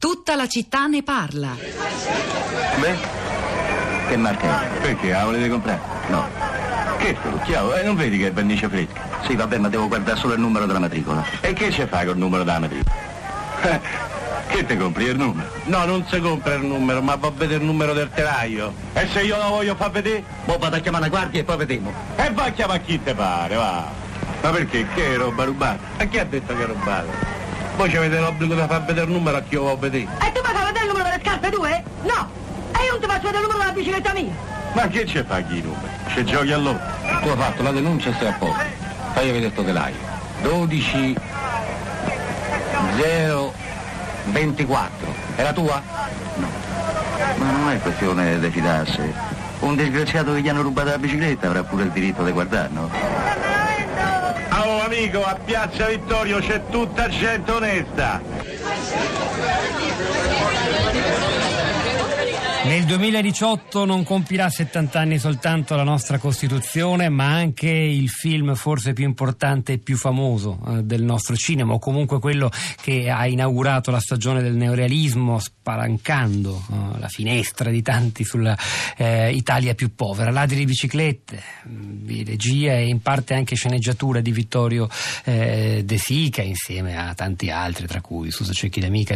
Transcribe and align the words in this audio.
Tutta 0.00 0.34
la 0.34 0.48
città 0.48 0.86
ne 0.86 1.02
parla. 1.02 1.54
Beh, 2.78 2.96
che 4.08 4.16
marca 4.16 4.62
è? 4.62 4.80
Perché? 4.80 5.10
La 5.10 5.24
volete 5.26 5.50
comprare? 5.50 5.78
No. 6.08 6.26
Che 6.96 7.14
chiaro? 7.44 7.74
Eh, 7.74 7.82
non 7.82 7.96
vedi 7.96 8.16
che 8.16 8.28
è 8.28 8.32
vernice 8.32 8.66
fresca? 8.70 8.98
Sì, 9.26 9.36
vabbè, 9.36 9.58
ma 9.58 9.68
devo 9.68 9.88
guardare 9.88 10.18
solo 10.18 10.32
il 10.32 10.40
numero 10.40 10.64
della 10.64 10.78
matricola. 10.78 11.22
E 11.42 11.52
che 11.52 11.70
ci 11.70 11.84
fai 11.84 12.06
col 12.06 12.16
numero 12.16 12.44
della 12.44 12.60
matricola? 12.60 12.94
Eh, 13.60 13.80
che 14.48 14.64
te 14.64 14.78
compri 14.78 15.04
il 15.04 15.18
numero? 15.18 15.50
No, 15.64 15.84
non 15.84 16.06
si 16.06 16.18
compra 16.18 16.54
il 16.54 16.64
numero, 16.64 17.02
ma 17.02 17.16
va 17.16 17.28
a 17.28 17.32
vedere 17.32 17.60
il 17.60 17.66
numero 17.66 17.92
del 17.92 18.08
telaio. 18.08 18.72
E 18.94 19.06
se 19.06 19.20
io 19.20 19.36
lo 19.36 19.50
voglio 19.50 19.74
far 19.74 19.90
vedere? 19.90 20.24
Mo 20.46 20.56
vado 20.56 20.76
a 20.76 20.78
chiamare 20.78 21.04
la 21.04 21.10
guardia 21.10 21.40
e 21.42 21.44
poi 21.44 21.58
vediamo. 21.58 21.92
E 22.16 22.30
va 22.32 22.44
a 22.44 22.50
chiamare 22.52 22.80
chi 22.84 23.02
te 23.02 23.14
pare, 23.14 23.54
va. 23.54 23.86
Ma 24.40 24.48
perché? 24.48 24.86
Che 24.94 25.12
è 25.12 25.16
roba 25.18 25.44
rubata? 25.44 25.78
E 25.98 26.08
chi 26.08 26.18
ha 26.18 26.24
detto 26.24 26.56
che 26.56 26.62
è 26.62 26.66
rubata? 26.66 27.29
Voi 27.76 27.96
avete 27.96 28.18
l'obbligo 28.18 28.54
di 28.54 28.60
far 28.66 28.84
vedere 28.84 29.06
il 29.06 29.12
numero 29.12 29.36
a 29.36 29.40
chi 29.40 29.54
io 29.54 29.60
vuoi 29.62 29.76
vedere. 29.78 30.08
E 30.20 30.32
tu 30.32 30.40
mi 30.40 30.52
fai 30.54 30.64
vedere 30.66 30.84
il 30.84 30.86
numero 30.86 31.04
delle 31.04 31.20
scarpe 31.22 31.50
tue? 31.50 31.82
No! 32.02 32.30
E 32.72 32.84
io 32.84 32.90
non 32.90 33.00
ti 33.00 33.06
faccio 33.06 33.26
vedere 33.26 33.38
il 33.38 33.42
numero 33.42 33.58
della 33.58 33.72
bicicletta 33.72 34.12
mia! 34.12 34.32
Ma 34.72 34.86
che 34.88 35.06
ci 35.06 35.22
fai 35.22 35.46
chi 35.46 35.58
i 35.58 35.62
numeri? 35.62 35.92
Ci 36.08 36.24
giochi 36.24 36.52
allora? 36.52 36.78
Tu 37.22 37.28
hai 37.28 37.36
fatto 37.36 37.62
la 37.62 37.70
denuncia 37.72 38.10
e 38.10 38.14
sei 38.18 38.28
a 38.28 38.32
posto. 38.32 38.64
Fai 39.12 39.30
vedere 39.30 39.50
sto 39.50 39.64
telaio. 39.64 39.96
12 40.42 41.16
0 42.96 43.52
24. 44.26 45.14
È 45.36 45.42
la 45.42 45.52
tua? 45.52 45.82
No. 46.36 46.48
Ma 47.36 47.50
non 47.50 47.70
è 47.70 47.78
questione 47.80 48.38
di 48.38 48.50
fidarsi. 48.50 49.12
Un 49.60 49.76
disgraziato 49.76 50.32
che 50.34 50.40
gli 50.40 50.48
hanno 50.48 50.62
rubato 50.62 50.88
la 50.88 50.98
bicicletta 50.98 51.48
avrà 51.48 51.62
pure 51.62 51.84
il 51.84 51.90
diritto 51.90 52.24
di 52.24 52.30
guardare, 52.30 52.68
no? 52.72 52.88
Amico, 55.00 55.24
a 55.24 55.34
Piazza 55.34 55.86
Vittorio 55.86 56.40
c'è 56.40 56.60
tutta 56.68 57.08
gente 57.08 57.50
onesta. 57.50 58.20
Nel 62.70 62.84
2018 62.84 63.84
non 63.84 64.04
compirà 64.04 64.48
70 64.48 65.00
anni 65.00 65.18
soltanto 65.18 65.74
la 65.74 65.82
nostra 65.82 66.18
Costituzione, 66.18 67.08
ma 67.08 67.26
anche 67.26 67.68
il 67.68 68.08
film 68.08 68.54
forse 68.54 68.92
più 68.92 69.04
importante 69.04 69.72
e 69.72 69.78
più 69.78 69.96
famoso 69.96 70.60
eh, 70.68 70.84
del 70.84 71.02
nostro 71.02 71.34
cinema, 71.34 71.72
o 71.72 71.80
comunque 71.80 72.20
quello 72.20 72.48
che 72.80 73.10
ha 73.10 73.26
inaugurato 73.26 73.90
la 73.90 73.98
stagione 73.98 74.40
del 74.40 74.54
neorealismo, 74.54 75.40
spalancando 75.40 76.62
eh, 76.70 76.98
la 77.00 77.08
finestra 77.08 77.70
di 77.70 77.82
tanti 77.82 78.22
sulla 78.22 78.56
eh, 78.96 79.32
Italia 79.32 79.74
più 79.74 79.92
povera. 79.96 80.30
Ladri 80.30 80.58
di 80.58 80.64
biciclette, 80.64 81.42
di 81.64 82.22
regia 82.22 82.74
e 82.74 82.86
in 82.86 83.02
parte 83.02 83.34
anche 83.34 83.56
sceneggiatura 83.56 84.20
di 84.20 84.30
Vittorio 84.30 84.88
eh, 85.24 85.82
De 85.84 85.98
Sica, 85.98 86.42
insieme 86.42 86.96
a 86.96 87.14
tanti 87.14 87.50
altri, 87.50 87.88
tra 87.88 88.00
cui 88.00 88.30
Suso 88.30 88.52
Cecchi 88.52 88.78
d'Amica 88.78 89.14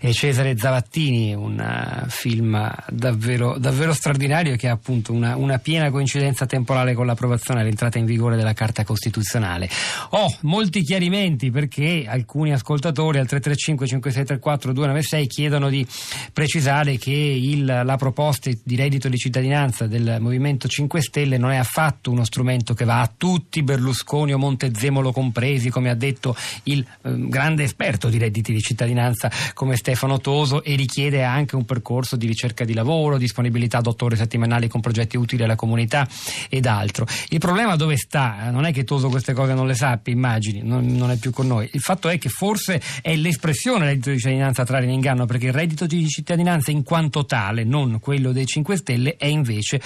e 0.00 0.12
Cesare 0.14 0.56
Zavattini, 0.56 1.34
un 1.34 2.06
film 2.08 2.76
davvero, 2.86 3.58
davvero 3.58 3.92
straordinario 3.92 4.56
che 4.56 4.68
ha 4.68 4.72
appunto 4.72 5.12
una, 5.12 5.36
una, 5.36 5.58
piena 5.58 5.90
coincidenza 5.90 6.46
temporale 6.46 6.94
con 6.94 7.06
l'approvazione 7.06 7.60
e 7.60 7.64
l'entrata 7.64 7.98
in 7.98 8.04
vigore 8.04 8.36
della 8.36 8.52
Carta 8.52 8.84
Costituzionale. 8.84 9.68
Ho 10.10 10.24
oh, 10.24 10.36
molti 10.42 10.82
chiarimenti 10.82 11.50
perché 11.50 12.04
alcuni 12.06 12.52
ascoltatori 12.52 13.18
al 13.18 13.26
335 13.26 13.86
5634 13.86 14.72
296 14.72 15.26
chiedono 15.26 15.68
di 15.68 15.86
precisare 16.32 16.96
che 16.96 17.10
il, 17.10 17.64
la 17.64 17.96
proposta 17.96 18.50
di 18.62 18.76
reddito 18.76 19.08
di 19.08 19.16
cittadinanza 19.16 19.86
del 19.86 20.18
Movimento 20.20 20.68
5 20.68 21.00
Stelle 21.02 21.38
non 21.38 21.50
è 21.50 21.56
affatto 21.56 22.10
uno 22.10 22.24
strumento 22.24 22.74
che 22.74 22.84
va 22.84 23.00
a 23.00 23.12
tutti, 23.14 23.62
Berlusconi 23.62 24.32
o 24.32 24.38
Montezemolo 24.38 25.12
compresi, 25.12 25.70
come 25.70 25.90
ha 25.90 25.94
detto 25.94 26.36
il 26.64 26.80
eh, 26.80 27.28
grande 27.28 27.64
esperto 27.64 28.08
di 28.08 28.18
redditi 28.18 28.52
di 28.52 28.60
cittadinanza 28.60 29.30
come 29.54 29.76
Stefano 29.76 30.20
Toso 30.20 30.62
e 30.62 30.76
richiede 30.76 31.24
anche 31.24 31.56
un 31.56 31.64
percorso 31.64 32.16
di 32.16 32.26
ricerca 32.26 32.57
ricerca 32.58 32.64
di 32.64 32.74
lavoro, 32.74 33.18
disponibilità 33.18 33.78
ad 33.78 33.86
otto 33.86 34.06
ore 34.06 34.16
settimanali 34.16 34.68
con 34.68 34.80
progetti 34.80 35.16
utili 35.16 35.42
alla 35.42 35.54
comunità 35.54 36.08
ed 36.48 36.66
altro. 36.66 37.06
Il 37.28 37.38
problema 37.38 37.76
dove 37.76 37.96
sta? 37.96 38.50
Non 38.50 38.64
è 38.64 38.72
che 38.72 38.84
Toso 38.84 39.08
queste 39.08 39.34
cose 39.34 39.54
non 39.54 39.66
le 39.66 39.74
sappia, 39.74 40.12
immagini, 40.12 40.62
non, 40.62 40.86
non, 40.86 41.10
è 41.10 41.16
più 41.16 41.30
con 41.30 41.46
noi. 41.46 41.68
Il 41.72 41.80
fatto 41.80 42.08
è 42.08 42.18
che 42.18 42.28
forse 42.28 42.80
è 43.02 43.14
l'espressione 43.16 43.84
del 43.84 43.88
reddito 43.88 44.10
di 44.10 44.18
cittadinanza 44.18 44.62
a 44.62 44.64
trarre 44.64 44.84
in 44.84 44.92
inganno, 44.92 45.26
perché 45.26 45.46
il 45.46 45.52
reddito 45.52 45.86
di 45.86 46.08
cittadinanza 46.08 46.70
in 46.70 46.82
quanto 46.82 47.26
tale, 47.26 47.64
non 47.64 48.00
quello 48.00 48.32
dei 48.32 48.46
5 48.46 48.76
Stelle, 48.76 49.16
è 49.16 49.26
invece 49.26 49.80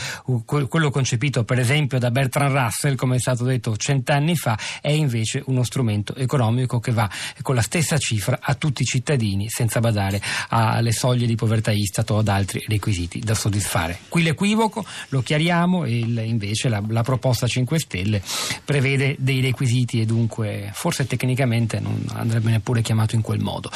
quello 0.45 0.91
concepito 0.91 1.45
per 1.45 1.59
esempio 1.59 1.99
da 1.99 2.11
Bertrand 2.11 2.55
Russell, 2.55 2.95
come 2.95 3.17
è 3.17 3.19
stato 3.19 3.45
detto 3.45 3.77
cent'anni 3.77 4.37
fa, 4.37 4.59
è 4.81 4.91
invece 4.91 5.43
uno 5.47 5.65
strumento 5.65 6.15
economico 6.15 6.79
che 6.79 6.93
va 6.93 7.11
con 7.43 7.55
la 7.55 7.63
stessa 7.63 7.99
cifra 7.99 8.39
a 8.41 8.55
tutti 8.55 8.83
i 8.83 8.87
cittadini 8.87 9.49
senza 9.49 9.81
badare 9.81 10.21
alle 10.49 10.93
soglie 10.93 11.27
di 11.27 11.35
povertà 11.35 11.73
Istat 11.73 12.11
o 12.11 12.19
ad 12.19 12.29
altri 12.29 12.62
requisiti 12.69 13.21
da 13.21 13.35
soddisfare. 13.35 13.99
Qui 14.09 14.23
l'equivoco 14.23 14.85
lo 15.09 15.23
chiariamo 15.23 15.87
il, 15.87 16.23
invece 16.25 16.69
la, 16.69 16.83
la, 16.89 17.03
proposta 17.03 17.47
5 17.47 17.79
Stelle 17.79 18.23
prevede 18.65 19.17
dei 19.19 19.41
requisiti 19.41 20.01
e 20.01 20.07
dunque 20.07 20.71
forse 20.73 21.07
tecnicamente 21.07 21.81
non 21.81 22.05
andrebbe 22.13 22.51
neppure 22.51 22.83
chiamato 22.83 23.15
in 23.15 23.23
quel 23.23 23.41
modo. 23.41 23.71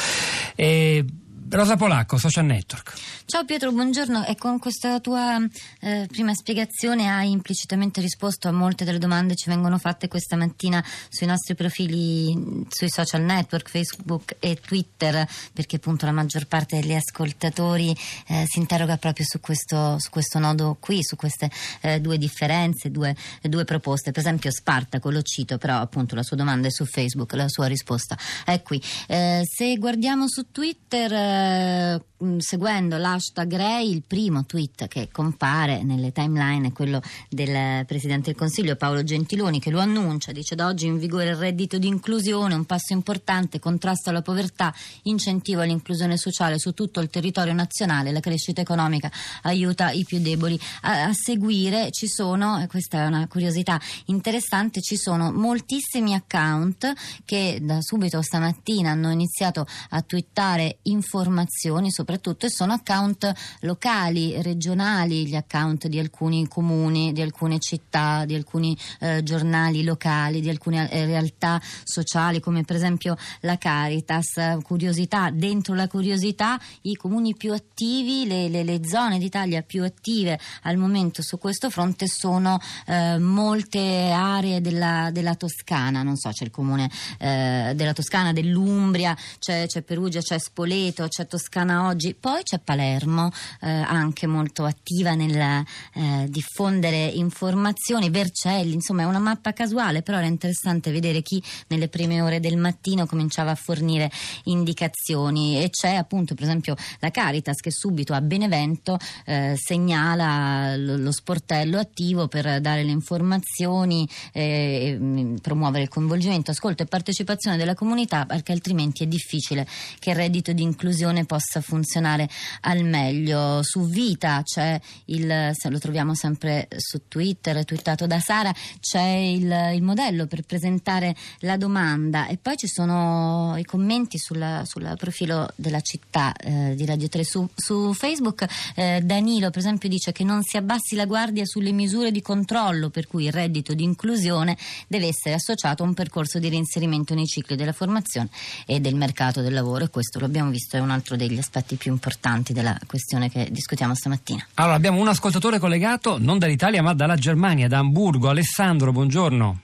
E, 0.54 1.04
Rosa 1.48 1.76
Polacco, 1.76 2.18
Social 2.18 2.44
Network. 2.44 2.94
Ciao 3.24 3.44
Pietro, 3.44 3.70
buongiorno. 3.70 4.24
E 4.24 4.34
con 4.36 4.58
questa 4.58 4.98
tua 4.98 5.38
eh, 5.80 6.06
prima 6.10 6.34
spiegazione 6.34 7.08
hai 7.08 7.30
implicitamente 7.30 8.00
risposto 8.00 8.48
a 8.48 8.52
molte 8.52 8.84
delle 8.84 8.98
domande 8.98 9.34
che 9.34 9.40
ci 9.40 9.48
vengono 9.48 9.78
fatte 9.78 10.08
questa 10.08 10.36
mattina 10.36 10.84
sui 11.08 11.26
nostri 11.26 11.54
profili 11.54 12.64
sui 12.68 12.90
social 12.90 13.22
network, 13.22 13.68
Facebook 13.68 14.36
e 14.40 14.56
Twitter, 14.56 15.26
perché 15.52 15.76
appunto 15.76 16.04
la 16.04 16.12
maggior 16.12 16.46
parte 16.46 16.80
degli 16.80 16.94
ascoltatori 16.94 17.96
eh, 18.26 18.44
si 18.46 18.58
interroga 18.58 18.96
proprio 18.96 19.24
su 19.26 19.38
questo, 19.38 19.98
su 19.98 20.10
questo, 20.10 20.40
nodo 20.40 20.76
qui, 20.80 21.02
su 21.02 21.14
queste 21.14 21.50
eh, 21.80 22.00
due 22.00 22.18
differenze, 22.18 22.90
due, 22.90 23.14
due, 23.42 23.64
proposte. 23.64 24.10
Per 24.10 24.20
esempio 24.20 24.50
Spartaco, 24.50 25.10
lo 25.10 25.22
cito, 25.22 25.58
però 25.58 25.76
appunto 25.78 26.16
la 26.16 26.22
sua 26.24 26.36
domanda 26.36 26.66
è 26.66 26.70
su 26.70 26.84
Facebook, 26.84 27.34
la 27.34 27.48
sua 27.48 27.66
risposta 27.66 28.18
è 28.44 28.60
qui. 28.62 28.82
Eh, 29.06 29.42
se 29.44 29.76
guardiamo 29.76 30.28
su 30.28 30.50
Twitter 30.50 31.34
eh, 31.36 32.00
seguendo 32.38 32.96
l'hashtag 32.96 33.54
Ray, 33.54 33.90
il 33.90 34.02
primo 34.02 34.46
tweet 34.46 34.88
che 34.88 35.08
compare 35.12 35.82
nelle 35.82 36.12
timeline 36.12 36.68
è 36.68 36.72
quello 36.72 37.00
del 37.28 37.84
Presidente 37.84 38.30
del 38.30 38.38
Consiglio 38.38 38.76
Paolo 38.76 39.02
Gentiloni 39.02 39.60
che 39.60 39.70
lo 39.70 39.80
annuncia, 39.80 40.32
dice 40.32 40.54
da 40.54 40.66
oggi 40.66 40.86
in 40.86 40.98
vigore 40.98 41.28
il 41.30 41.36
reddito 41.36 41.78
di 41.78 41.86
inclusione, 41.86 42.54
un 42.54 42.64
passo 42.64 42.94
importante, 42.94 43.58
contrasto 43.58 44.10
alla 44.10 44.22
povertà, 44.22 44.74
incentivo 45.02 45.60
all'inclusione 45.60 46.16
sociale 46.16 46.58
su 46.58 46.72
tutto 46.72 47.00
il 47.00 47.10
territorio 47.10 47.52
nazionale, 47.52 48.12
la 48.12 48.20
crescita 48.20 48.60
economica 48.60 49.10
aiuta 49.42 49.90
i 49.90 50.04
più 50.04 50.18
deboli. 50.18 50.58
A, 50.82 51.04
a 51.04 51.12
seguire 51.12 51.90
ci 51.90 52.08
sono, 52.08 52.64
questa 52.68 53.02
è 53.02 53.06
una 53.06 53.26
curiosità 53.28 53.80
interessante, 54.06 54.80
ci 54.80 54.96
sono 54.96 55.32
moltissimi 55.32 56.14
account 56.14 56.92
che 57.24 57.58
da 57.60 57.78
subito 57.80 58.22
stamattina 58.22 58.90
hanno 58.90 59.10
iniziato 59.10 59.66
a 59.90 60.00
twittare 60.02 60.78
informazioni 60.82 61.25
informazioni 61.26 61.90
soprattutto 61.90 62.46
e 62.46 62.50
sono 62.50 62.72
account 62.72 63.32
locali, 63.60 64.40
regionali, 64.42 65.26
gli 65.26 65.34
account 65.34 65.88
di 65.88 65.98
alcuni 65.98 66.46
comuni, 66.46 67.12
di 67.12 67.20
alcune 67.20 67.58
città, 67.58 68.24
di 68.24 68.34
alcuni 68.34 68.76
eh, 69.00 69.22
giornali 69.22 69.82
locali, 69.82 70.40
di 70.40 70.48
alcune 70.48 70.88
eh, 70.90 71.04
realtà 71.04 71.60
sociali 71.84 72.40
come 72.40 72.62
per 72.62 72.76
esempio 72.76 73.16
la 73.40 73.58
Caritas. 73.58 74.58
Curiosità, 74.62 75.30
dentro 75.30 75.74
la 75.74 75.88
curiosità 75.88 76.58
i 76.82 76.94
comuni 76.94 77.34
più 77.34 77.52
attivi, 77.52 78.26
le, 78.26 78.48
le, 78.48 78.62
le 78.62 78.80
zone 78.86 79.18
d'Italia 79.18 79.62
più 79.62 79.82
attive 79.82 80.38
al 80.62 80.76
momento 80.76 81.22
su 81.22 81.38
questo 81.38 81.70
fronte 81.70 82.06
sono 82.06 82.60
eh, 82.86 83.18
molte 83.18 84.10
aree 84.10 84.60
della, 84.60 85.10
della, 85.12 85.34
Toscana, 85.34 86.02
non 86.02 86.16
so, 86.16 86.30
c'è 86.30 86.44
il 86.44 86.50
comune 86.50 86.90
eh, 87.18 87.72
della 87.74 87.92
Toscana, 87.92 88.32
dell'Umbria, 88.32 89.16
c'è, 89.38 89.66
c'è 89.66 89.82
Perugia, 89.82 90.20
c'è 90.20 90.38
Spoleto, 90.38 91.08
c'è 91.08 91.15
Toscana 91.24 91.86
oggi, 91.86 92.14
poi 92.14 92.42
c'è 92.42 92.58
Palermo, 92.58 93.30
eh, 93.60 93.70
anche 93.70 94.26
molto 94.26 94.64
attiva 94.64 95.14
nel 95.14 95.64
eh, 95.94 96.26
diffondere 96.28 97.06
informazioni, 97.06 98.10
Vercelli, 98.10 98.74
insomma 98.74 99.02
è 99.02 99.04
una 99.06 99.18
mappa 99.18 99.52
casuale, 99.52 100.02
però 100.02 100.18
era 100.18 100.26
interessante 100.26 100.90
vedere 100.90 101.22
chi 101.22 101.42
nelle 101.68 101.88
prime 101.88 102.20
ore 102.20 102.40
del 102.40 102.56
mattino 102.56 103.06
cominciava 103.06 103.52
a 103.52 103.54
fornire 103.54 104.10
indicazioni. 104.44 105.62
E 105.62 105.70
c'è 105.70 105.94
appunto 105.94 106.34
per 106.34 106.44
esempio 106.44 106.74
la 107.00 107.10
Caritas 107.10 107.56
che 107.60 107.70
subito 107.70 108.12
a 108.12 108.20
Benevento 108.20 108.98
eh, 109.24 109.54
segnala 109.56 110.76
lo, 110.76 110.96
lo, 110.96 111.12
sportello 111.12 111.78
attivo 111.78 112.28
per 112.28 112.60
dare 112.60 112.82
le 112.82 112.90
informazioni, 112.90 114.08
eh, 114.32 115.36
promuovere 115.40 115.84
il 115.84 115.88
coinvolgimento, 115.88 116.50
ascolto 116.50 116.82
e 116.82 116.86
partecipazione 116.86 117.56
della 117.56 117.74
comunità 117.74 118.26
perché 118.26 118.52
altrimenti 118.52 119.04
è 119.04 119.06
difficile 119.06 119.66
che 119.98 120.10
il 120.10 120.16
reddito 120.16 120.52
di 120.52 120.62
inclusione 120.62 121.05
possa 121.26 121.60
funzionare 121.60 122.28
al 122.62 122.84
meglio. 122.84 123.62
Su 123.62 123.86
Vita 123.86 124.42
c'è 124.42 124.80
il, 125.06 125.52
lo 125.68 125.78
troviamo 125.78 126.14
sempre 126.14 126.68
su 126.76 127.02
Twitter, 127.08 127.64
twittato 127.64 128.06
da 128.06 128.20
Sara, 128.20 128.52
c'è 128.80 129.06
il, 129.06 129.72
il 129.74 129.82
modello 129.82 130.26
per 130.26 130.42
presentare 130.42 131.14
la 131.40 131.56
domanda 131.56 132.26
e 132.26 132.36
poi 132.36 132.56
ci 132.56 132.68
sono 132.68 133.54
i 133.56 133.64
commenti 133.64 134.18
sul 134.18 134.94
profilo 134.96 135.48
della 135.54 135.80
città 135.80 136.34
eh, 136.34 136.74
di 136.74 136.84
Radio 136.84 137.08
3 137.08 137.24
su, 137.24 137.48
su 137.54 137.92
Facebook. 137.92 138.46
Eh, 138.74 139.00
Danilo, 139.02 139.50
per 139.50 139.60
esempio, 139.60 139.88
dice 139.88 140.12
che 140.12 140.24
non 140.24 140.42
si 140.42 140.56
abbassi 140.56 140.94
la 140.94 141.06
guardia 141.06 141.44
sulle 141.44 141.72
misure 141.72 142.10
di 142.10 142.22
controllo 142.22 142.90
per 142.90 143.06
cui 143.06 143.24
il 143.24 143.32
reddito 143.32 143.74
di 143.74 143.84
inclusione 143.84 144.56
deve 144.88 145.06
essere 145.06 145.34
associato 145.34 145.82
a 145.82 145.86
un 145.86 145.94
percorso 145.94 146.38
di 146.38 146.48
reinserimento 146.48 147.14
nei 147.14 147.26
cicli 147.26 147.56
della 147.56 147.72
formazione 147.72 148.28
e 148.66 148.80
del 148.80 148.94
mercato 148.94 149.40
del 149.40 149.52
lavoro 149.52 149.84
e 149.84 149.90
questo 149.90 150.18
lo 150.18 150.26
abbiamo 150.26 150.50
visto 150.50 150.76
è 150.76 150.80
un 150.80 150.90
altro 150.96 151.16
degli 151.16 151.38
aspetti 151.38 151.76
più 151.76 151.92
importanti 151.92 152.52
della 152.52 152.76
questione 152.86 153.30
che 153.30 153.48
discutiamo 153.50 153.94
stamattina. 153.94 154.44
Allora 154.54 154.74
abbiamo 154.74 154.98
un 154.98 155.08
ascoltatore 155.08 155.58
collegato 155.58 156.16
non 156.18 156.38
dall'Italia 156.38 156.82
ma 156.82 156.94
dalla 156.94 157.16
Germania, 157.16 157.68
da 157.68 157.78
Hamburgo. 157.78 158.28
Alessandro, 158.28 158.92
buongiorno. 158.92 159.60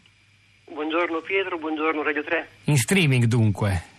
Buongiorno 0.72 1.20
Pietro, 1.20 1.58
buongiorno 1.58 2.02
Radio 2.02 2.22
3. 2.22 2.48
In 2.64 2.76
streaming 2.76 3.24
dunque. 3.24 3.90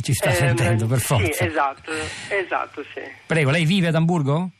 Ci 0.00 0.12
sta 0.12 0.30
eh, 0.30 0.34
sentendo 0.34 0.86
per 0.86 1.00
forza. 1.00 1.32
Sì, 1.32 1.44
esatto, 1.44 1.90
esatto, 2.28 2.82
sì. 2.94 3.00
Prego, 3.26 3.50
lei 3.50 3.64
vive 3.64 3.88
ad 3.88 3.94
Hamburgo? 3.94 4.50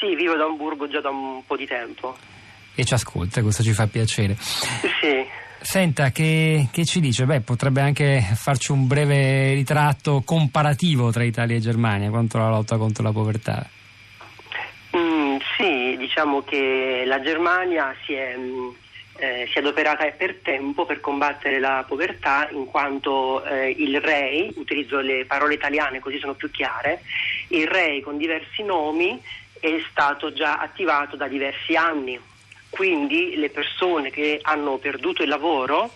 Sì, 0.00 0.14
vivo 0.14 0.32
ad 0.32 0.40
Hamburgo 0.40 0.88
già 0.88 1.00
da 1.00 1.10
un 1.10 1.44
po' 1.46 1.56
di 1.56 1.66
tempo. 1.66 2.16
E 2.74 2.84
ci 2.84 2.94
ascolta, 2.94 3.40
questo 3.42 3.62
ci 3.62 3.72
fa 3.72 3.86
piacere. 3.86 4.36
Sì. 4.38 5.42
Senta, 5.64 6.10
che, 6.10 6.68
che, 6.70 6.84
ci 6.84 7.00
dice? 7.00 7.24
Beh, 7.24 7.40
potrebbe 7.40 7.80
anche 7.80 8.20
farci 8.34 8.70
un 8.70 8.86
breve 8.86 9.54
ritratto 9.54 10.22
comparativo 10.22 11.10
tra 11.10 11.24
Italia 11.24 11.56
e 11.56 11.60
Germania 11.60 12.10
contro 12.10 12.40
la 12.40 12.50
lotta 12.50 12.76
contro 12.76 13.02
la 13.02 13.12
povertà. 13.12 13.66
Mm, 14.94 15.36
sì, 15.56 15.96
diciamo 15.96 16.42
che 16.42 17.04
la 17.06 17.20
Germania 17.22 17.94
si 18.04 18.12
è, 18.12 18.36
mm, 18.36 18.68
eh, 19.16 19.48
si 19.50 19.56
è, 19.56 19.60
adoperata 19.60 20.04
per 20.10 20.40
tempo 20.42 20.84
per 20.84 21.00
combattere 21.00 21.58
la 21.58 21.82
povertà 21.88 22.46
in 22.52 22.66
quanto 22.66 23.42
eh, 23.44 23.70
il 23.70 24.00
REI, 24.00 24.52
utilizzo 24.56 25.00
le 25.00 25.24
parole 25.24 25.54
italiane 25.54 25.98
così 25.98 26.18
sono 26.18 26.34
più 26.34 26.50
chiare, 26.50 27.00
il 27.48 27.66
REI 27.66 28.02
con 28.02 28.18
diversi 28.18 28.62
nomi 28.62 29.18
è 29.60 29.82
stato 29.90 30.32
già 30.34 30.58
attivato 30.58 31.16
da 31.16 31.26
diversi 31.26 31.74
anni 31.74 32.20
quindi 32.74 33.36
le 33.36 33.50
persone 33.50 34.10
che 34.10 34.40
hanno 34.42 34.78
perduto 34.78 35.22
il 35.22 35.28
lavoro 35.28 35.92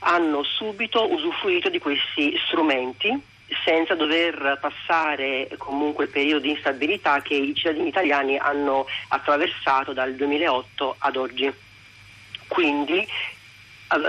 hanno 0.00 0.42
subito 0.42 1.10
usufruito 1.10 1.70
di 1.70 1.78
questi 1.78 2.38
strumenti 2.46 3.18
senza 3.64 3.94
dover 3.94 4.58
passare 4.60 5.48
comunque 5.56 6.04
il 6.04 6.10
periodo 6.10 6.40
di 6.40 6.50
instabilità 6.50 7.22
che 7.22 7.32
i 7.32 7.54
cittadini 7.54 7.88
italiani 7.88 8.36
hanno 8.36 8.86
attraversato 9.08 9.94
dal 9.94 10.14
2008 10.16 10.96
ad 10.98 11.16
oggi. 11.16 11.50
Quindi 12.46 13.06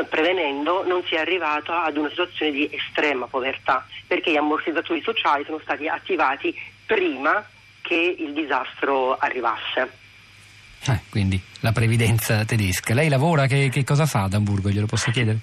prevenendo 0.10 0.86
non 0.86 1.02
si 1.06 1.16
è 1.16 1.20
arrivato 1.20 1.72
ad 1.72 1.96
una 1.96 2.10
situazione 2.10 2.52
di 2.52 2.70
estrema 2.70 3.28
povertà 3.28 3.88
perché 4.06 4.32
gli 4.32 4.36
ammortizzatori 4.36 5.02
sociali 5.02 5.46
sono 5.46 5.60
stati 5.60 5.88
attivati 5.88 6.54
prima 6.86 7.48
che 7.82 8.16
il 8.20 8.34
disastro 8.34 9.16
arrivasse. 9.18 10.09
Eh, 10.88 11.00
quindi 11.10 11.40
la 11.60 11.72
previdenza 11.72 12.46
tedesca. 12.46 12.94
Lei 12.94 13.10
lavora, 13.10 13.48
che, 13.48 13.70
che 13.70 13.84
cosa 13.84 14.06
fa 14.06 14.24
ad 14.24 14.34
Hamburgo? 14.34 14.70
Glielo 14.70 14.86
posso 14.86 15.12
chiedere? 15.12 15.38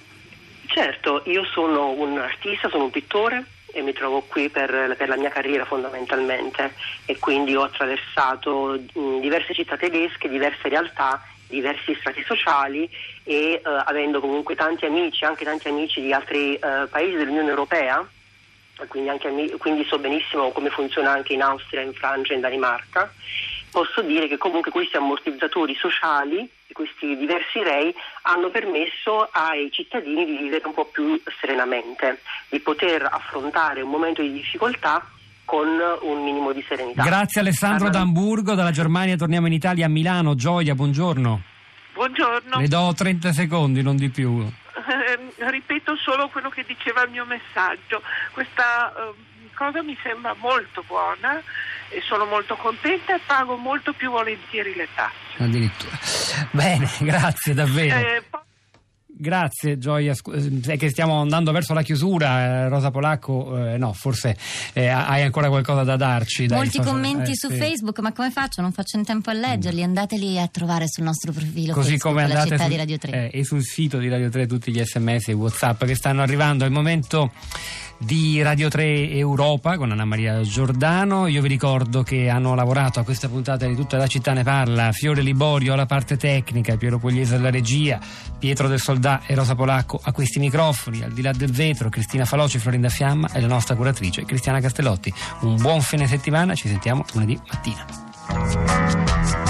Certo, 0.67 1.23
io 1.27 1.45
sono 1.45 1.91
un 1.91 2.19
artista, 2.19 2.69
sono 2.69 2.85
un 2.85 2.91
pittore 2.91 3.45
e 3.73 3.83
mi 3.83 3.93
trovo 3.93 4.23
qui 4.23 4.49
per, 4.49 4.95
per, 4.97 5.09
la 5.09 5.17
mia 5.17 5.29
carriera 5.29 5.65
fondamentalmente 5.65 6.73
e 7.05 7.19
quindi 7.19 7.55
ho 7.55 7.63
attraversato 7.63 8.79
diverse 9.21 9.53
città 9.53 9.77
tedesche, 9.77 10.29
diverse 10.29 10.69
realtà, 10.69 11.23
diversi 11.47 11.95
strati 12.01 12.23
sociali 12.27 12.89
e 13.23 13.61
uh, 13.63 13.69
avendo 13.85 14.21
comunque 14.21 14.55
tanti 14.55 14.87
amici, 14.87 15.25
anche 15.25 15.45
tanti 15.45 15.69
amici 15.69 16.01
di 16.01 16.13
altri 16.13 16.55
uh, 16.55 16.89
paesi 16.89 17.17
dell'Unione 17.17 17.51
Europea, 17.51 18.07
quindi, 18.89 19.09
anche, 19.09 19.31
quindi 19.59 19.85
so 19.85 19.99
benissimo 19.99 20.51
come 20.53 20.71
funziona 20.71 21.13
anche 21.13 21.35
in 21.35 21.43
Austria, 21.43 21.83
in 21.83 21.93
Francia, 21.93 22.35
in 22.35 22.41
Danimarca 22.41 23.13
posso 23.77 24.01
dire 24.01 24.27
che 24.27 24.39
comunque 24.39 24.71
questi 24.71 24.97
ammortizzatori 24.97 25.75
sociali, 25.75 26.49
questi 26.73 27.15
diversi 27.15 27.63
rei, 27.63 27.95
hanno 28.23 28.49
permesso 28.49 29.29
ai 29.31 29.71
cittadini 29.71 30.25
di 30.25 30.39
vivere 30.39 30.67
un 30.67 30.73
po' 30.73 30.87
più 30.87 31.21
serenamente, 31.39 32.23
di 32.49 32.59
poter 32.61 33.03
affrontare 33.03 33.83
un 33.83 33.91
momento 33.91 34.23
di 34.23 34.33
difficoltà 34.33 35.07
con 35.45 35.69
un 36.01 36.25
minimo 36.25 36.53
di 36.53 36.65
serenità. 36.67 37.03
Grazie 37.03 37.43
Alessandro 37.43 37.91
D'Amburgo, 37.91 38.55
dalla 38.55 38.71
Germania 38.71 39.15
torniamo 39.15 39.47
in 39.47 39.53
Italia 39.53 39.85
a 39.85 39.91
Milano. 39.91 40.35
Gioia, 40.35 40.75
buongiorno. 40.75 41.43
Buongiorno. 41.93 42.59
Le 42.59 42.69
do 42.69 42.95
30 42.97 43.33
secondi, 43.35 43.83
non 43.83 43.97
di 43.97 44.09
più. 44.09 44.41
Eh, 44.41 45.19
ripeto 45.51 45.97
solo 45.97 46.29
quello 46.29 46.49
che 46.49 46.65
diceva 46.67 47.03
il 47.03 47.11
mio 47.11 47.27
messaggio. 47.27 48.01
Questa 48.33 48.91
eh, 48.95 49.36
cosa 49.57 49.83
mi 49.83 49.97
sembra 50.03 50.35
molto 50.39 50.85
buona 50.87 51.43
e 51.89 52.01
sono 52.03 52.25
molto 52.27 52.57
contenta 52.57 53.15
e 53.15 53.21
pago 53.27 53.57
molto 53.57 53.93
più 53.93 54.11
volentieri 54.11 54.75
le 54.75 54.89
tasse. 54.95 55.43
Addirittura. 55.43 55.99
Bene, 56.51 56.89
grazie 57.01 57.55
davvero. 57.55 57.97
Eh, 57.97 58.23
Grazie 59.19 59.79
Gioia, 59.79 60.13
eh, 60.13 60.61
è 60.67 60.77
che 60.77 60.91
stiamo 60.91 61.23
andando 61.23 61.51
verso 61.51 61.73
la 61.73 61.81
chiusura, 61.81 62.67
eh, 62.67 62.69
Rosa 62.69 62.91
Polacco, 62.91 63.57
eh, 63.57 63.79
no, 63.79 63.95
forse 63.95 64.37
eh, 64.75 64.89
hai 64.89 65.23
ancora 65.23 65.49
qualcosa 65.49 65.85
da 65.85 65.97
darci. 65.97 66.47
Molti 66.49 66.83
commenti 66.83 67.35
su 67.35 67.49
sì. 67.49 67.57
Facebook, 67.57 67.99
ma 68.01 68.13
come 68.13 68.31
faccio? 68.31 68.61
Non 68.61 68.73
faccio 68.73 68.99
in 68.99 69.05
tempo 69.05 69.31
a 69.31 69.33
leggerli, 69.33 69.83
andateli 69.83 70.39
a 70.39 70.47
trovare 70.49 70.85
sul 70.87 71.05
nostro 71.05 71.33
profilo 71.33 71.73
Così 71.73 71.97
Facebook 71.97 72.15
come 72.15 72.23
andate 72.25 72.51
città 72.51 72.65
sul, 72.65 72.69
di 72.69 72.77
Radio 72.77 72.99
3. 72.99 73.31
e 73.31 73.45
sul 73.45 73.63
sito 73.63 73.97
di 73.97 74.11
Radio 74.11 74.29
3 74.29 74.47
tutti 74.47 74.71
gli 74.71 74.85
sms 74.85 75.29
e 75.29 75.33
whatsapp 75.33 75.83
che 75.85 75.95
stanno 75.95 76.21
arrivando, 76.21 76.65
è 76.65 76.67
il 76.67 76.75
momento 76.75 77.33
di 77.99 78.43
Radio 78.43 78.69
3 78.69 79.11
Europa 79.11 79.77
con 79.77 79.91
Anna 79.91 80.05
Maria 80.05 80.41
Giordano. 80.43 81.27
Io 81.27 81.43
vi 81.43 81.49
ricordo 81.49 82.03
che 82.03 82.29
hanno 82.29 82.55
lavorato 82.55 83.01
a 83.01 83.05
questa 83.05 83.29
puntata 83.29 83.67
di 83.67 83.75
tutta 83.75 83.97
la 83.97 84.07
città 84.07 84.33
ne 84.33 84.43
parla 84.43 84.93
Fiore 84.93 85.23
Liborio 85.23 85.73
alla 85.73 85.87
parte 85.87 86.17
tecnica, 86.17 86.77
Piero 86.77 86.99
Pugliese 86.99 87.37
alla 87.37 87.51
regia, 87.51 87.99
Pietro 88.39 88.69
del 88.69 88.81
Soldà 88.81 89.23
e 89.27 89.35
Rosa 89.35 89.55
Polacco 89.55 90.01
a 90.03 90.13
questi 90.13 90.39
microfoni, 90.39 91.03
al 91.03 91.13
di 91.13 91.23
là 91.23 91.33
del 91.33 91.53
vetro, 91.53 91.89
Cristina 91.89 92.25
Faloci, 92.25 92.59
Florinda 92.59 92.89
Fiamma 92.89 93.31
e 93.33 93.41
la 93.41 93.49
nostra 93.49 93.75
curatrice 93.75 94.25
Cristiana 94.25 94.61
Castellotti. 94.61 95.13
Un 95.41 95.57
buon 95.57 95.81
fine 95.81 96.07
settimana, 96.07 96.55
ci 96.55 96.69
sentiamo 96.69 97.05
lunedì 97.13 97.39
mattina. 97.49 99.46